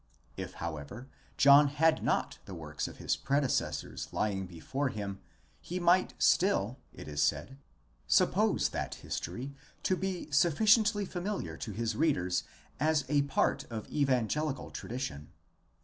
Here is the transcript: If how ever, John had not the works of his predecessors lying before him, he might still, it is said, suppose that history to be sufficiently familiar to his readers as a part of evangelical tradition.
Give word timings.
If 0.35 0.53
how 0.55 0.77
ever, 0.77 1.09
John 1.37 1.67
had 1.67 2.01
not 2.03 2.39
the 2.45 2.55
works 2.55 2.87
of 2.87 2.97
his 2.97 3.15
predecessors 3.15 4.07
lying 4.11 4.47
before 4.47 4.89
him, 4.89 5.19
he 5.59 5.79
might 5.79 6.15
still, 6.17 6.79
it 6.91 7.07
is 7.07 7.21
said, 7.21 7.59
suppose 8.07 8.69
that 8.69 8.95
history 8.95 9.53
to 9.83 9.95
be 9.95 10.31
sufficiently 10.31 11.05
familiar 11.05 11.55
to 11.57 11.71
his 11.71 11.95
readers 11.95 12.45
as 12.79 13.05
a 13.09 13.21
part 13.21 13.65
of 13.69 13.87
evangelical 13.91 14.71
tradition. 14.71 15.29